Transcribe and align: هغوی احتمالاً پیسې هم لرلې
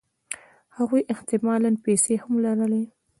هغوی 0.77 1.01
احتمالاً 1.13 1.71
پیسې 1.85 2.13
هم 2.23 2.33
لرلې 2.45 2.83